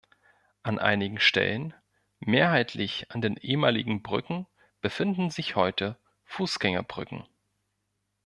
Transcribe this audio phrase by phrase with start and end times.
[0.63, 1.75] An einigen Stellen,
[2.19, 4.47] mehrheitlich an den ehemaligen Brücken
[4.81, 7.27] befinden sich heute Fußgängerbrücken.